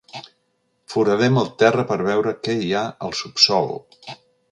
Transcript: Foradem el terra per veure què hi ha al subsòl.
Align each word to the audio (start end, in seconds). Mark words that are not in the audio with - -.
Foradem 0.93 1.37
el 1.41 1.51
terra 1.63 1.85
per 1.91 1.97
veure 2.07 2.33
què 2.47 2.55
hi 2.63 2.71
ha 2.79 2.81
al 3.09 3.15
subsòl. 3.21 3.71